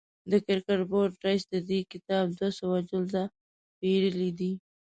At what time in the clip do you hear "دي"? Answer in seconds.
4.39-4.51